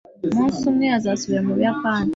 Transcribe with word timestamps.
Umunsi 0.33 0.61
umwe 0.69 0.85
azasubira 0.97 1.41
mu 1.47 1.53
Buyapani. 1.57 2.09